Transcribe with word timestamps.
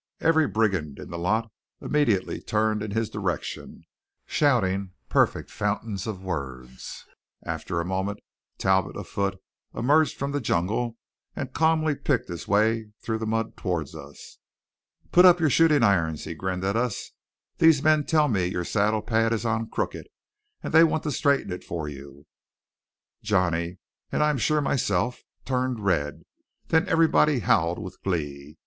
Every 0.19 0.47
brigand 0.47 0.97
in 0.97 1.11
the 1.11 1.19
lot 1.19 1.51
immediately 1.79 2.41
turned 2.41 2.81
in 2.81 2.89
his 2.89 3.07
direction, 3.07 3.83
shouting 4.25 4.93
perfect 5.09 5.51
fountains 5.51 6.07
of 6.07 6.23
words. 6.23 7.05
After 7.43 7.79
a 7.79 7.85
moment 7.85 8.17
Talbot, 8.57 8.97
afoot, 8.97 9.39
emerged 9.75 10.17
from 10.17 10.31
the 10.31 10.41
jungle 10.41 10.97
and 11.35 11.53
calmly 11.53 11.93
picked 11.93 12.29
his 12.29 12.47
way 12.47 12.89
through 13.03 13.19
the 13.19 13.27
mud 13.27 13.55
toward 13.55 13.93
us. 13.93 14.39
"Put 15.11 15.23
up 15.23 15.39
your 15.39 15.51
shooting 15.51 15.83
irons," 15.83 16.23
he 16.23 16.33
grinned 16.33 16.63
at 16.63 16.75
us. 16.75 17.11
"These 17.59 17.83
men 17.83 18.03
tell 18.03 18.27
me 18.27 18.45
your 18.47 18.65
saddle 18.65 19.03
pad 19.03 19.31
is 19.31 19.45
on 19.45 19.69
crooked 19.69 20.07
and 20.63 20.73
they 20.73 20.83
want 20.83 21.03
to 21.03 21.11
straighten 21.11 21.51
it 21.53 21.63
for 21.63 21.87
you." 21.87 22.25
Johnny, 23.21 23.77
and 24.11 24.23
I 24.23 24.31
am 24.31 24.39
sure 24.39 24.61
myself, 24.61 25.21
turned 25.45 25.79
red; 25.79 26.23
then 26.69 26.89
everybody 26.89 27.37
howled 27.41 27.77
with 27.77 28.01
glee. 28.01 28.57